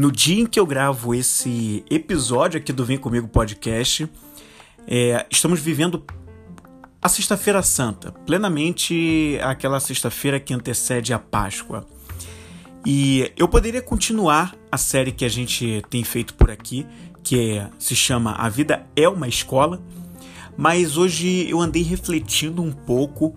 [0.00, 4.08] No dia em que eu gravo esse episódio aqui do Vem Comigo Podcast,
[4.88, 6.02] é, estamos vivendo
[7.02, 11.86] a Sexta-feira Santa, plenamente aquela sexta-feira que antecede a Páscoa.
[12.86, 16.86] E eu poderia continuar a série que a gente tem feito por aqui,
[17.22, 19.82] que é, se chama A Vida é uma Escola,
[20.56, 23.36] mas hoje eu andei refletindo um pouco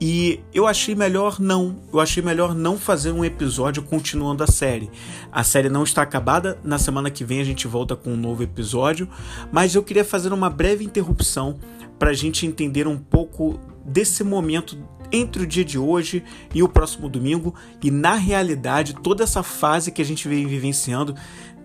[0.00, 1.76] e eu achei melhor não.
[1.92, 4.90] Eu achei melhor não fazer um episódio continuando a série.
[5.30, 6.58] A série não está acabada.
[6.64, 9.06] Na semana que vem a gente volta com um novo episódio.
[9.52, 11.58] Mas eu queria fazer uma breve interrupção
[11.98, 14.78] para a gente entender um pouco desse momento
[15.12, 16.22] entre o dia de hoje
[16.54, 21.14] e o próximo domingo e na realidade toda essa fase que a gente vem vivenciando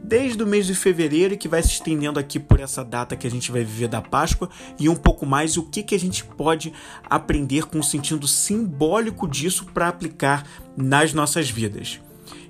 [0.04, 3.26] desde o mês de fevereiro e que vai se estendendo aqui por essa data que
[3.26, 6.24] a gente vai viver da Páscoa e um pouco mais o que, que a gente
[6.24, 6.72] pode
[7.10, 10.46] aprender com o sentido simbólico disso para aplicar
[10.78, 12.00] nas nossas vidas.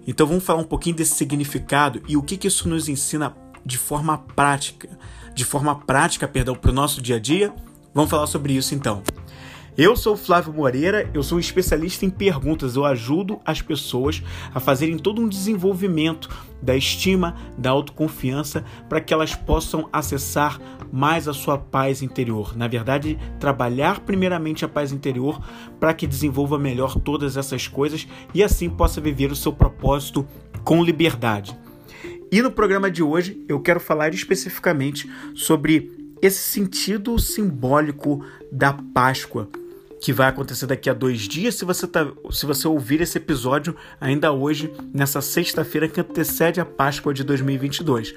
[0.05, 3.77] Então vamos falar um pouquinho desse significado e o que, que isso nos ensina de
[3.77, 4.89] forma prática,
[5.33, 7.53] de forma prática, perdão, para o nosso dia a dia.
[7.93, 9.01] Vamos falar sobre isso então.
[9.77, 12.77] Eu sou Flávio Moreira, eu sou especialista em perguntas.
[12.77, 14.23] Eu ajudo as pessoas
[14.53, 16.29] a fazerem todo um desenvolvimento
[16.61, 20.61] da estima, da autoconfiança, para que elas possam acessar
[20.93, 22.55] mais a sua paz interior.
[22.55, 25.41] Na verdade, trabalhar primeiramente a paz interior
[25.77, 30.25] para que desenvolva melhor todas essas coisas e assim possa viver o seu propósito
[30.63, 31.53] com liberdade.
[32.31, 39.49] E no programa de hoje eu quero falar especificamente sobre esse sentido simbólico da Páscoa
[40.01, 41.55] que vai acontecer daqui a dois dias.
[41.55, 46.65] Se você, tá, se você ouvir esse episódio ainda hoje, nessa sexta-feira que antecede a
[46.65, 48.13] Páscoa de 2022.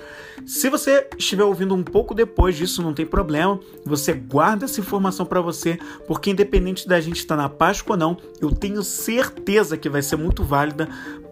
[0.47, 3.59] Se você estiver ouvindo um pouco depois disso, não tem problema.
[3.85, 8.17] Você guarda essa informação para você, porque independente da gente estar na Páscoa ou não,
[8.41, 10.89] eu tenho certeza que vai ser muito válida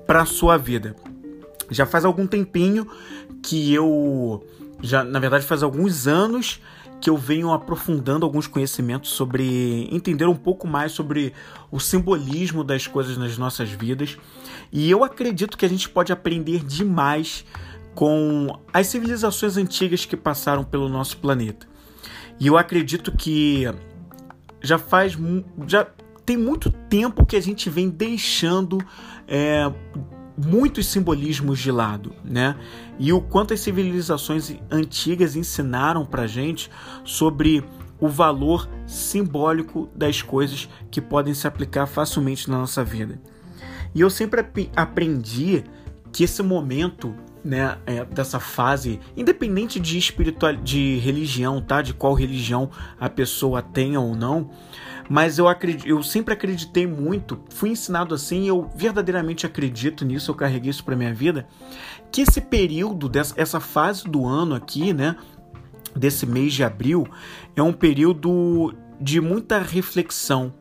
[0.06, 0.94] para a sua vida.
[1.70, 2.86] Já faz algum tempinho
[3.42, 4.44] que eu
[4.82, 6.60] já, na verdade, faz alguns anos
[7.00, 11.32] que eu venho aprofundando alguns conhecimentos sobre entender um pouco mais sobre
[11.70, 14.16] o simbolismo das coisas nas nossas vidas.
[14.72, 17.44] E eu acredito que a gente pode aprender demais
[17.94, 21.66] com as civilizações antigas que passaram pelo nosso planeta.
[22.38, 23.64] E eu acredito que
[24.60, 25.16] já faz
[25.66, 25.86] já
[26.24, 28.78] tem muito tempo que a gente vem deixando
[29.28, 29.72] é,
[30.36, 32.56] muitos simbolismos de lado, né?
[32.98, 36.70] E o quanto as civilizações antigas ensinaram para gente
[37.04, 37.64] sobre
[37.98, 43.20] o valor simbólico das coisas que podem se aplicar facilmente na nossa vida.
[43.94, 45.64] E eu sempre ap aprendi
[46.12, 52.14] que esse momento, né, é, dessa fase, independente de espiritual, de religião, tá, de qual
[52.14, 52.70] religião
[53.00, 54.50] a pessoa tenha ou não,
[55.08, 60.34] mas eu, acredito, eu sempre acreditei muito, fui ensinado assim, eu verdadeiramente acredito nisso, eu
[60.34, 61.46] carreguei isso para minha vida,
[62.10, 65.16] que esse período, dessa, essa fase do ano aqui, né,
[65.94, 67.06] desse mês de abril,
[67.54, 70.52] é um período de muita reflexão,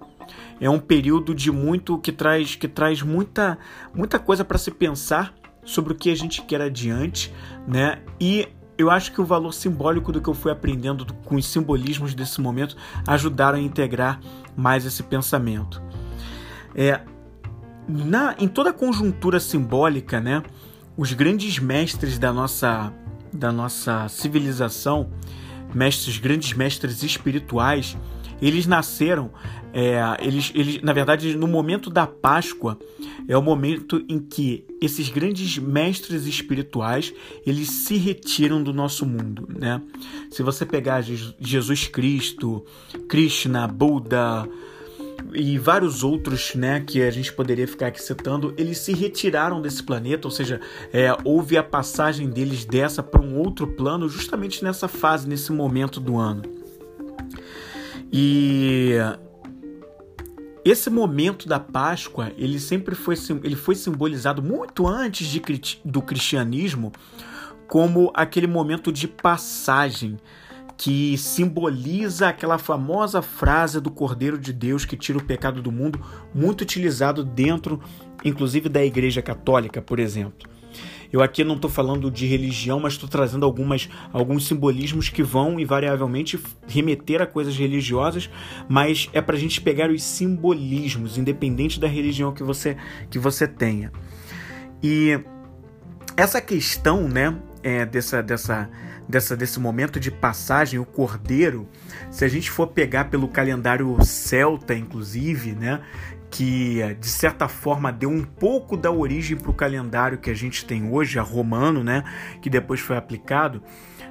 [0.59, 3.57] é um período de muito que traz que traz muita
[3.93, 5.33] muita coisa para se pensar
[5.63, 7.33] sobre o que a gente quer adiante,
[7.67, 7.99] né?
[8.19, 8.47] E
[8.77, 12.41] eu acho que o valor simbólico do que eu fui aprendendo com os simbolismos desse
[12.41, 12.75] momento
[13.07, 14.19] ajudaram a integrar
[14.55, 15.81] mais esse pensamento.
[16.75, 16.99] É,
[17.87, 20.43] na, em toda a conjuntura simbólica, né,
[20.97, 22.91] os grandes mestres da nossa,
[23.31, 25.09] da nossa civilização,
[25.73, 27.97] mestres, grandes mestres espirituais,
[28.41, 29.31] eles nasceram,
[29.77, 32.79] é, eles, eles, na verdade, no momento da Páscoa,
[33.27, 37.13] é o momento em que esses grandes mestres espirituais
[37.45, 39.81] eles se retiram do nosso mundo, né?
[40.31, 42.63] Se você pegar Jesus Cristo,
[43.09, 44.47] Krishna, Buda
[45.33, 49.83] e vários outros, né, que a gente poderia ficar aqui citando, eles se retiraram desse
[49.83, 50.61] planeta, ou seja,
[50.93, 55.99] é, houve a passagem deles dessa para um outro plano, justamente nessa fase, nesse momento
[55.99, 56.43] do ano.
[58.11, 58.93] E
[60.65, 65.39] esse momento da Páscoa, ele sempre foi, ele foi simbolizado muito antes de,
[65.85, 66.91] do cristianismo
[67.67, 70.17] como aquele momento de passagem
[70.75, 76.03] que simboliza aquela famosa frase do Cordeiro de Deus que tira o pecado do mundo,
[76.33, 77.79] muito utilizado dentro,
[78.23, 80.49] inclusive, da Igreja Católica, por exemplo.
[81.11, 85.59] Eu aqui não estou falando de religião, mas estou trazendo algumas, alguns simbolismos que vão
[85.59, 88.29] invariavelmente remeter a coisas religiosas,
[88.67, 92.77] mas é para a gente pegar os simbolismos, independente da religião que você,
[93.09, 93.91] que você tenha.
[94.81, 95.19] E
[96.17, 98.69] essa questão, né, é, dessa, dessa,
[99.07, 101.67] dessa, desse momento de passagem, o cordeiro,
[102.09, 105.81] se a gente for pegar pelo calendário celta, inclusive, né,
[106.35, 110.65] que de certa forma deu um pouco da origem para o calendário que a gente
[110.65, 112.03] tem hoje, a romano, né,
[112.41, 113.63] que depois foi aplicado,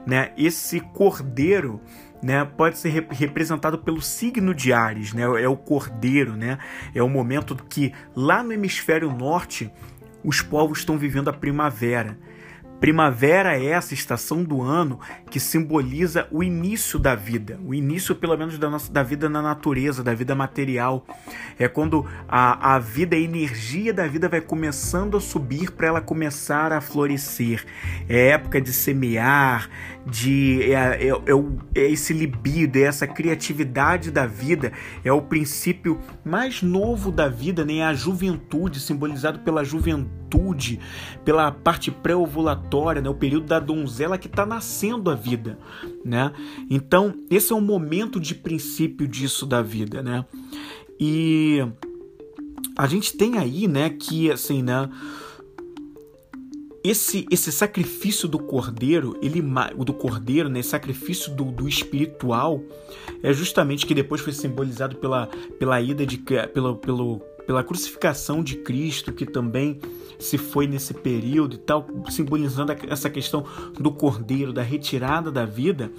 [0.06, 1.82] né, esse cordeiro
[2.22, 6.56] né, pode ser rep representado pelo signo de Ares, né, é o cordeiro, né,
[6.94, 9.70] é o momento que lá no hemisfério norte
[10.24, 12.16] os povos estão vivendo a primavera.
[12.84, 15.00] Primavera é essa estação do ano
[15.30, 19.40] que simboliza o início da vida, o início, pelo menos, da, nossa, da vida na
[19.40, 21.02] natureza, da vida material.
[21.58, 26.00] É quando a, a vida, a energia da vida vai começando a subir para ela
[26.02, 27.64] começar a florescer.
[28.06, 29.70] É época de semear,
[30.06, 34.72] de é, é, é, é esse libido, é essa criatividade da vida,
[35.02, 37.76] é o princípio mais novo da vida, né?
[37.76, 40.23] É a juventude, simbolizado pela juventude,
[41.24, 43.08] pela parte pré-ovulatória, né?
[43.08, 45.58] o período da donzela que está nascendo a vida.
[46.04, 46.32] Né?
[46.68, 50.02] Então, esse é um momento de princípio disso da vida.
[50.02, 50.24] Né?
[50.98, 51.64] E
[52.76, 54.88] a gente tem aí né, que assim, né?
[56.84, 59.42] esse esse sacrifício do cordeiro, ele
[59.78, 62.62] do cordeiro, né, sacrifício do, do espiritual,
[63.22, 65.26] é justamente que depois foi simbolizado pela
[65.58, 66.18] pela ida de
[66.52, 69.80] pelo, pelo pela crucificação de Cristo, que também
[70.18, 73.44] se foi nesse período e tal, simbolizando essa questão
[73.78, 75.90] do cordeiro, da retirada da vida,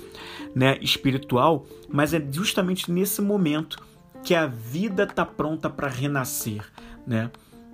[0.53, 3.77] né, espiritual, mas é justamente nesse momento
[4.23, 6.65] que a vida está pronta para renascer,
[7.05, 7.29] né?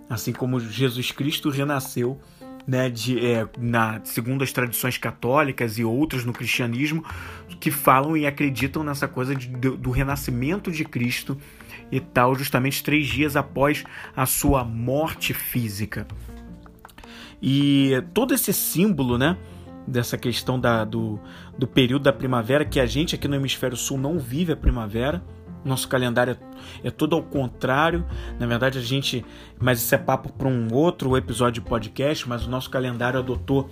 [0.10, 2.20] Assim como Jesus Cristo renasceu
[2.68, 7.04] né, de, é, na, segundo as tradições católicas e outras no cristianismo,
[7.60, 11.38] que falam e acreditam nessa coisa de, do, do renascimento de Cristo
[11.92, 13.84] e tal, justamente três dias após
[14.16, 16.08] a sua morte física.
[17.42, 19.38] E todo esse símbolo, né,
[19.88, 21.20] dessa questão da, do,
[21.58, 25.24] do período da primavera, que a gente aqui no hemisfério sul não vive a primavera,
[25.64, 26.38] nosso calendário
[26.84, 28.06] é, é tudo ao contrário.
[28.40, 29.24] Na verdade, a gente.
[29.60, 32.28] Mas isso é papo para um outro episódio de podcast.
[32.28, 33.70] Mas o nosso calendário adotou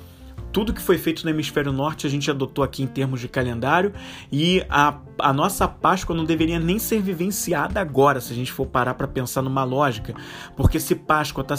[0.52, 3.94] tudo que foi feito no hemisfério norte a gente adotou aqui em termos de calendário
[4.32, 8.66] e a, a nossa Páscoa não deveria nem ser vivenciada agora, se a gente for
[8.66, 10.14] parar para pensar numa lógica,
[10.56, 11.56] porque se Páscoa está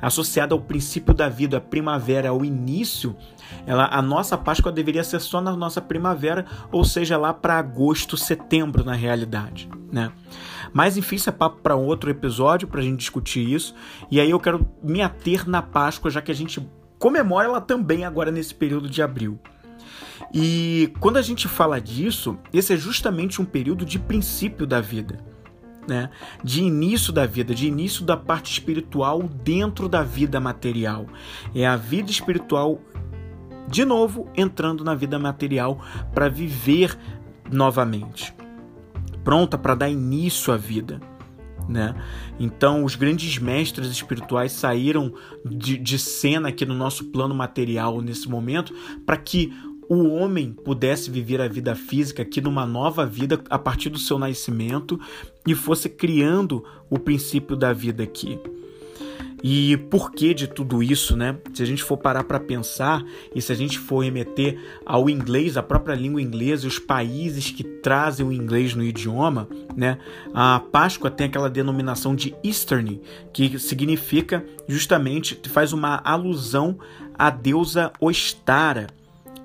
[0.00, 3.16] associada ao princípio da vida, a primavera, ao início,
[3.66, 8.16] ela, a nossa Páscoa deveria ser só na nossa primavera, ou seja, lá para agosto,
[8.16, 10.12] setembro, na realidade, né?
[10.72, 13.74] Mas enfim, isso é papo para outro episódio para a gente discutir isso.
[14.10, 16.60] E aí eu quero me ater na Páscoa, já que a gente
[16.98, 19.38] comemora ela também agora nesse período de abril.
[20.32, 25.18] E quando a gente fala disso, esse é justamente um período de princípio da vida,
[25.86, 26.10] né?
[26.42, 31.06] de início da vida, de início da parte espiritual dentro da vida material.
[31.54, 32.80] É a vida espiritual,
[33.68, 35.80] de novo, entrando na vida material
[36.12, 36.96] para viver
[37.50, 38.34] novamente,
[39.22, 41.00] pronta para dar início à vida.
[41.68, 41.94] Né?
[42.38, 45.12] Então, os grandes mestres espirituais saíram
[45.44, 48.72] de, de cena aqui no nosso plano material nesse momento
[49.04, 49.52] para que
[49.88, 54.18] o homem pudesse viver a vida física aqui numa nova vida a partir do seu
[54.18, 54.98] nascimento
[55.46, 58.38] e fosse criando o princípio da vida aqui.
[59.42, 61.36] E por que de tudo isso, né?
[61.52, 63.04] Se a gente for parar para pensar
[63.34, 67.62] e se a gente for remeter ao inglês, a própria língua inglesa, os países que
[67.62, 69.98] trazem o inglês no idioma, né?
[70.32, 73.00] A Páscoa tem aquela denominação de Eastern,
[73.32, 76.78] que significa justamente faz uma alusão
[77.18, 78.86] à deusa Ostara,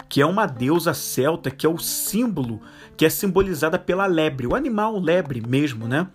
[0.07, 2.61] que é uma deusa celta, que é o símbolo
[2.97, 6.07] que é simbolizada pela lebre, o animal lebre mesmo, né?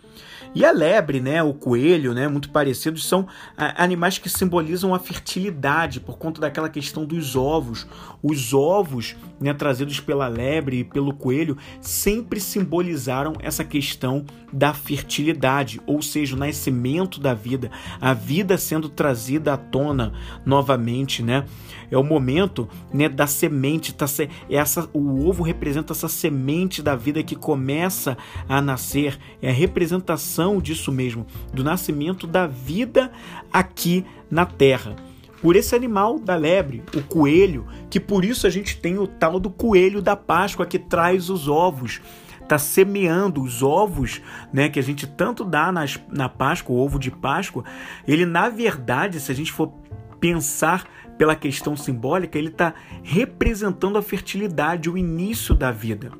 [0.57, 3.27] E a lebre, né, o coelho, né, muito parecidos, são
[3.59, 7.87] animais que simbolizam a fertilidade por conta daquela questão dos ovos.
[8.23, 15.79] Os ovos, né, trazidos pela lebre e pelo coelho, sempre simbolizaram essa questão da fertilidade,
[15.87, 17.71] ou seja, o nascimento da vida,
[18.01, 20.15] a vida sendo trazida à tona
[20.47, 21.45] novamente, né?
[21.91, 26.97] É o momento, né, da semente, tá se, essa o ovo representa essa semente da
[26.97, 28.17] vida que começa
[28.49, 33.11] a nascer, é a representação disso mesmo, do nascimento da vida
[33.53, 34.97] aqui na terra
[35.43, 39.39] por esse animal da lebre, o coelho, que por isso a gente tem o tal
[39.39, 42.01] do coelho da Páscoa que traz os ovos
[42.47, 44.23] está semeando os ovos,
[44.53, 47.65] né, que a gente tanto dá nas, na Páscoa, o ovo de Páscoa,
[48.07, 49.73] ele na verdade, se a gente for
[50.21, 50.87] pensar
[51.19, 56.13] pela questão simbólica, ele está representando a fertilidade, o início da vida.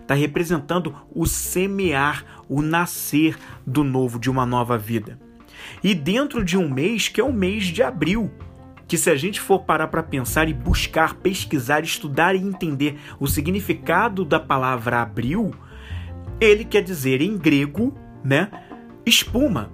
[0.00, 3.36] Está representando o semear, o nascer
[3.66, 5.18] do novo, de uma nova vida.
[5.82, 8.30] E dentro de um mês, que é o mês de abril,
[8.86, 13.26] que se a gente for parar para pensar e buscar, pesquisar, estudar e entender o
[13.26, 15.54] significado da palavra abril,
[16.40, 18.50] ele quer dizer em grego, né,
[19.04, 19.70] espuma.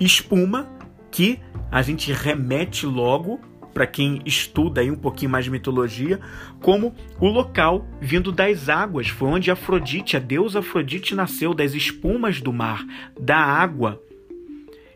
[0.00, 0.68] Espuma
[1.10, 1.40] que
[1.70, 3.40] a gente remete logo
[3.76, 6.18] para quem estuda aí um pouquinho mais de mitologia,
[6.62, 12.40] como o local vindo das águas, foi onde Afrodite, a deusa Afrodite nasceu das espumas
[12.40, 12.86] do mar,
[13.20, 14.00] da água.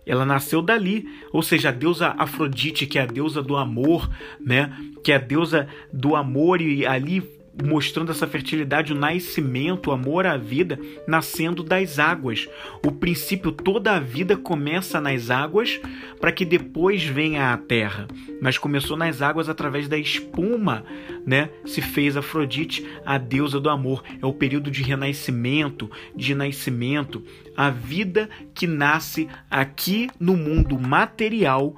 [0.07, 4.09] Ela nasceu dali, ou seja, a deusa Afrodite, que é a deusa do amor,
[4.41, 4.75] né?
[5.05, 7.23] Que é a deusa do amor e ali
[7.63, 12.49] mostrando essa fertilidade, o nascimento, o amor à vida, nascendo das águas.
[12.85, 15.81] O princípio, toda a vida começa nas águas
[16.21, 18.07] para que depois venha a terra.
[18.41, 20.85] Mas começou nas águas através da espuma,
[21.27, 21.51] né?
[21.65, 24.03] Se fez Afrodite, a deusa do amor.
[24.23, 27.25] É o período de renascimento, de nascimento,
[27.57, 31.75] a vida que nasce aqui no mundo material,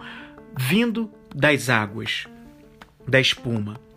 [0.57, 2.27] vindo das águas,
[3.09, 3.92] da espuma.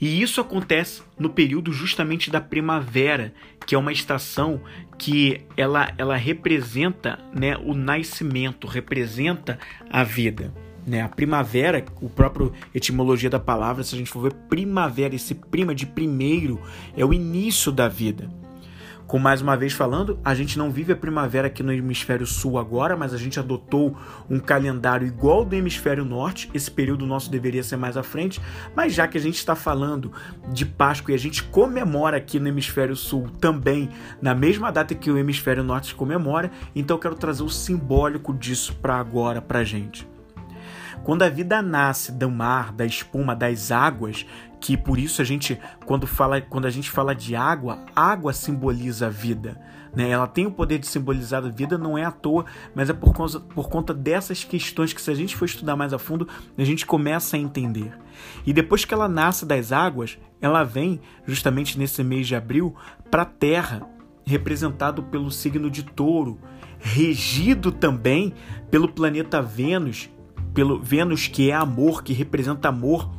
[0.00, 3.32] E isso acontece no período justamente da primavera,
[3.66, 4.60] que é uma estação
[4.96, 9.58] que ela, ela representa né, o nascimento, representa
[9.90, 10.52] a vida.
[10.86, 11.02] Né?
[11.02, 15.74] A primavera, o próprio etimologia da palavra, se a gente for ver primavera, esse prima
[15.74, 16.60] de primeiro,
[16.96, 18.30] é o início da vida.
[19.08, 22.58] Com mais uma vez falando, a gente não vive a primavera aqui no hemisfério sul
[22.58, 23.96] agora, mas a gente adotou
[24.28, 26.50] um calendário igual do hemisfério norte.
[26.52, 28.38] Esse período nosso deveria ser mais à frente,
[28.76, 30.12] mas já que a gente está falando
[30.52, 33.88] de Páscoa e a gente comemora aqui no hemisfério sul também
[34.20, 38.76] na mesma data que o hemisfério norte comemora, então eu quero trazer o simbólico disso
[38.76, 40.06] para agora para gente.
[41.02, 44.26] Quando a vida nasce do mar, da espuma, das águas,
[44.60, 49.06] que por isso a gente quando fala quando a gente fala de água, água simboliza
[49.06, 49.60] a vida,
[49.94, 50.10] né?
[50.10, 53.14] Ela tem o poder de simbolizar a vida, não é à toa, mas é por
[53.14, 56.64] conta, por conta dessas questões que se a gente for estudar mais a fundo, a
[56.64, 57.92] gente começa a entender.
[58.46, 62.74] E depois que ela nasce das águas, ela vem justamente nesse mês de abril
[63.10, 63.88] para a terra,
[64.24, 66.38] representado pelo signo de Touro,
[66.78, 68.34] regido também
[68.70, 70.10] pelo planeta Vênus,
[70.52, 73.10] pelo Vênus que é amor, que representa amor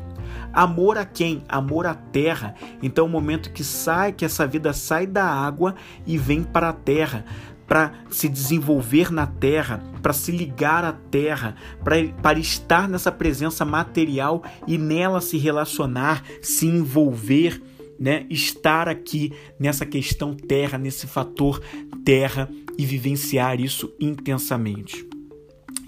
[0.54, 1.44] Amor a quem?
[1.48, 2.56] Amor à terra.
[2.82, 5.76] Então, o momento que sai, que essa vida sai da água
[6.06, 7.26] e vem para a terra,
[7.68, 14.44] para se desenvolver na terra, para se ligar à terra, para estar nessa presença material
[14.68, 17.62] e nela se relacionar, se envolver,
[18.00, 18.26] né?
[18.28, 21.62] estar aqui nessa questão terra, nesse fator
[22.04, 25.08] terra e vivenciar isso intensamente.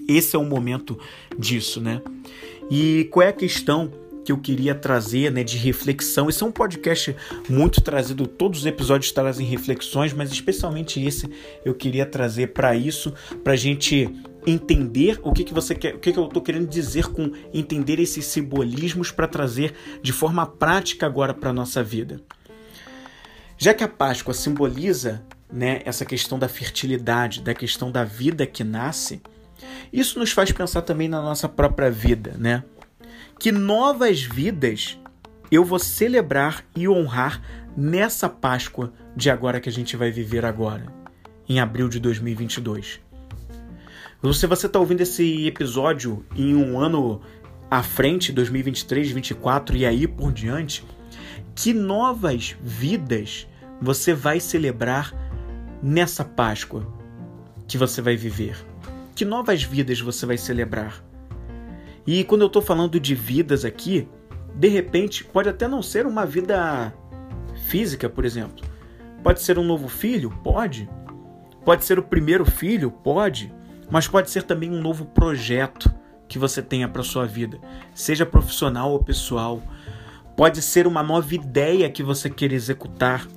[0.06, 0.98] Esse é o momento
[1.38, 2.02] disso, né?
[2.70, 3.90] E qual é a questão
[4.24, 6.28] que eu queria trazer, né, de reflexão.
[6.28, 7.14] Esse é um podcast
[7.48, 11.28] muito trazido, todos os episódios trazem reflexões, mas especialmente esse
[11.64, 13.12] eu queria trazer para isso,
[13.42, 14.08] para gente
[14.46, 18.00] entender o que, que você quer, o que, que eu estou querendo dizer com entender
[18.00, 22.20] esses simbolismos para trazer de forma prática agora para nossa vida.
[23.56, 28.64] Já que a Páscoa simboliza né, essa questão da fertilidade, da questão da vida que
[28.64, 29.22] nasce,
[29.92, 32.64] isso nos faz pensar também na nossa própria vida, né?
[33.42, 34.96] Que novas vidas
[35.50, 37.42] eu vou celebrar e honrar
[37.76, 40.86] nessa Páscoa de agora que a gente vai viver agora,
[41.48, 43.00] em abril de 2022.
[44.32, 47.20] Se você está ouvindo esse episódio em um ano
[47.68, 50.84] à frente, 2023, 2024 e aí por diante,
[51.52, 53.48] que novas vidas
[53.80, 55.12] você vai celebrar
[55.82, 56.86] nessa Páscoa
[57.66, 58.56] que você vai viver?
[59.16, 61.02] Que novas vidas você vai celebrar?
[62.06, 64.08] E quando eu estou falando de vidas aqui,
[64.54, 66.92] de repente pode até não ser uma vida
[67.66, 68.64] física, por exemplo.
[69.22, 70.30] Pode ser um novo filho?
[70.42, 70.88] Pode.
[71.64, 72.90] Pode ser o primeiro filho?
[72.90, 73.52] Pode.
[73.90, 75.92] Mas pode ser também um novo projeto
[76.28, 77.60] que você tenha para sua vida,
[77.94, 79.62] seja profissional ou pessoal.
[80.34, 83.28] Pode ser uma nova ideia que você quer executar.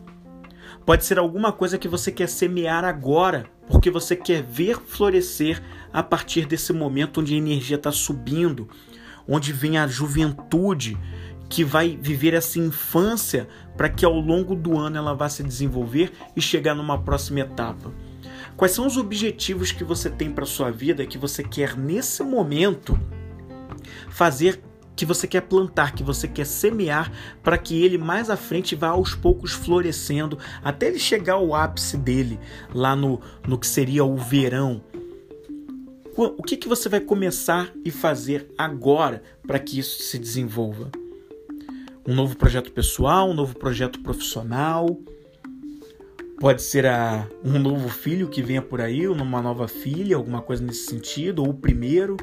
[0.86, 6.04] Pode ser alguma coisa que você quer semear agora, porque você quer ver florescer a
[6.04, 8.68] partir desse momento onde a energia está subindo,
[9.28, 10.98] onde vem a juventude
[11.50, 16.12] que vai viver essa infância para que ao longo do ano ela vá se desenvolver
[16.36, 17.92] e chegar numa próxima etapa.
[18.58, 23.00] Quais são os objetivos que você tem para sua vida que você quer nesse momento
[24.10, 24.62] fazer
[24.96, 27.12] que você quer plantar, que você quer semear,
[27.44, 31.98] para que ele mais à frente vá aos poucos florescendo, até ele chegar ao ápice
[31.98, 32.40] dele,
[32.74, 34.82] lá no, no que seria o verão.
[36.18, 40.90] O que, que você vai começar e fazer agora para que isso se desenvolva?
[42.08, 44.98] Um novo projeto pessoal, um novo projeto profissional,
[46.40, 50.64] pode ser a, um novo filho que venha por aí, uma nova filha, alguma coisa
[50.64, 52.16] nesse sentido, ou o primeiro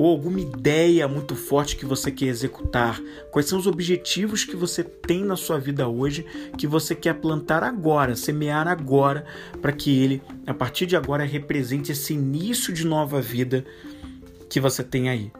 [0.00, 2.98] ou alguma ideia muito forte que você quer executar?
[3.30, 6.24] Quais são os objetivos que você tem na sua vida hoje
[6.56, 9.26] que você quer plantar agora, semear agora,
[9.60, 13.62] para que ele, a partir de agora, represente esse início de nova vida
[14.48, 15.30] que você tem aí?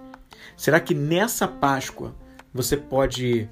[0.58, 2.14] Será que nessa Páscoa
[2.52, 3.48] você pode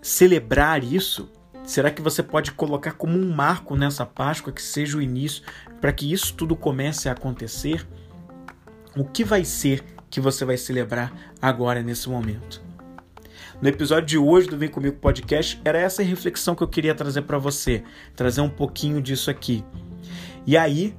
[0.00, 1.30] celebrar isso?
[1.64, 5.42] Será que você pode colocar como um marco nessa Páscoa que seja o início
[5.82, 7.86] para que isso tudo comece a acontecer?
[8.96, 12.62] O que vai ser que você vai celebrar agora nesse momento?
[13.60, 17.22] No episódio de hoje do Vem Comigo Podcast, era essa reflexão que eu queria trazer
[17.22, 17.82] para você,
[18.14, 19.64] trazer um pouquinho disso aqui.
[20.46, 20.94] E aí,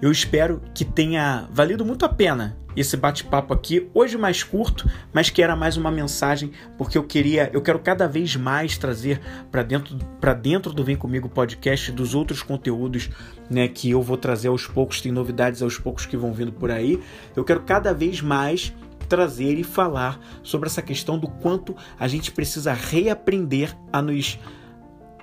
[0.00, 5.28] eu espero que tenha valido muito a pena esse bate-papo aqui, hoje mais curto, mas
[5.28, 9.62] que era mais uma mensagem, porque eu queria, eu quero cada vez mais trazer para
[9.62, 13.10] dentro para dentro do Vem Comigo podcast dos outros conteúdos,
[13.50, 16.70] né, que eu vou trazer aos poucos, tem novidades aos poucos que vão vindo por
[16.70, 17.00] aí.
[17.34, 18.72] Eu quero cada vez mais
[19.08, 24.38] trazer e falar sobre essa questão do quanto a gente precisa reaprender a nos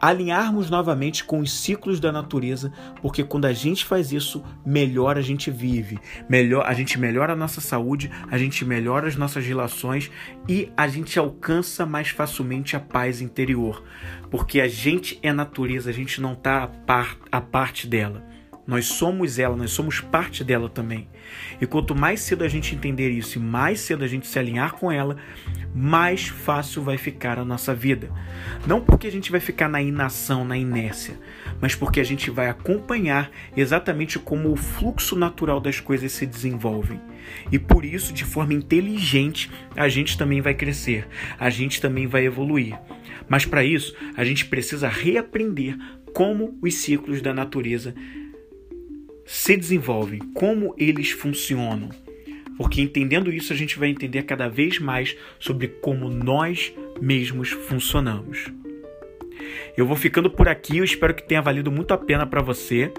[0.01, 5.21] alinharmos novamente com os ciclos da natureza, porque quando a gente faz isso, melhor a
[5.21, 5.99] gente vive,
[6.29, 10.11] melhor a gente melhora a nossa saúde, a gente melhora as nossas relações
[10.47, 13.83] e a gente alcança mais facilmente a paz interior,
[14.29, 18.36] porque a gente é natureza, a gente não está a, par, a parte dela.
[18.67, 21.07] Nós somos ela, nós somos parte dela também.
[21.61, 24.73] E quanto mais cedo a gente entender isso e mais cedo a gente se alinhar
[24.73, 25.15] com ela,
[25.73, 28.11] mais fácil vai ficar a nossa vida.
[28.67, 31.17] Não porque a gente vai ficar na inação, na inércia,
[31.61, 36.99] mas porque a gente vai acompanhar exatamente como o fluxo natural das coisas se desenvolvem.
[37.49, 41.07] E por isso, de forma inteligente, a gente também vai crescer,
[41.39, 42.77] a gente também vai evoluir.
[43.29, 45.77] Mas para isso, a gente precisa reaprender
[46.13, 47.93] como os ciclos da natureza
[49.27, 51.89] se desenvolvem, como eles funcionam.
[52.57, 58.45] Porque entendendo isso, a gente vai entender cada vez mais sobre como nós mesmos funcionamos.
[59.75, 62.91] Eu vou ficando por aqui, eu espero que tenha valido muito a pena para você.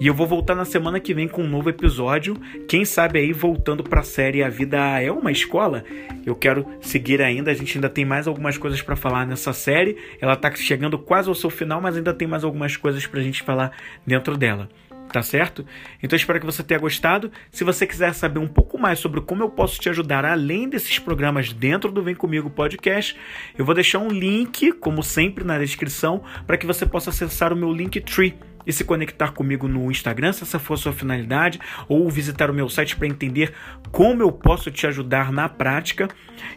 [0.00, 2.36] E eu vou voltar na semana que vem com um novo episódio.
[2.68, 5.84] Quem sabe aí voltando para a série A Vida é uma Escola.
[6.24, 9.96] Eu quero seguir ainda, a gente ainda tem mais algumas coisas para falar nessa série.
[10.20, 13.22] Ela está chegando quase ao seu final, mas ainda tem mais algumas coisas para a
[13.22, 13.72] gente falar
[14.06, 14.68] dentro dela
[15.12, 15.64] tá certo?
[16.02, 17.30] Então espero que você tenha gostado.
[17.50, 20.98] Se você quiser saber um pouco mais sobre como eu posso te ajudar além desses
[20.98, 23.16] programas dentro do Vem Comigo Podcast,
[23.56, 27.56] eu vou deixar um link, como sempre, na descrição, para que você possa acessar o
[27.56, 28.34] meu Linktree
[28.66, 32.54] e se conectar comigo no Instagram, se essa for a sua finalidade, ou visitar o
[32.54, 33.54] meu site para entender
[33.92, 36.08] como eu posso te ajudar na prática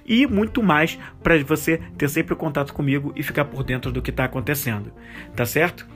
[0.06, 4.10] e muito mais para você ter sempre contato comigo e ficar por dentro do que
[4.10, 4.92] está acontecendo.
[5.36, 5.88] Tá certo?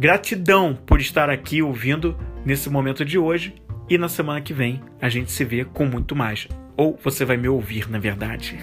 [0.00, 3.54] Gratidão por estar aqui ouvindo nesse momento de hoje
[3.86, 6.48] e na semana que vem a gente se vê com muito mais.
[6.74, 8.58] Ou você vai me ouvir, na verdade.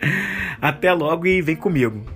[0.62, 2.06] Até logo e vem comigo.